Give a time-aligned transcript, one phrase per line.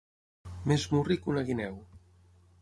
[0.71, 1.77] Més murri que una guineu.